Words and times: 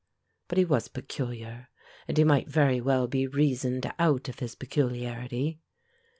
But 0.47 0.57
he 0.57 0.65
was 0.65 0.87
peculiar, 0.87 1.69
and 2.07 2.17
he 2.17 2.23
might 2.23 2.47
very 2.49 2.81
well 2.81 3.05
be 3.07 3.27
reasoned 3.27 3.93
out 3.99 4.27
of 4.29 4.39
his 4.39 4.55
peculiarity. 4.55 5.59